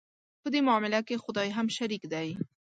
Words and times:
په 0.41 0.47
دې 0.53 0.59
معامله 0.67 0.99
کې 1.07 1.21
خدای 1.23 1.49
هم 1.57 1.67
شریک 1.77 2.03
دی. 2.13 2.29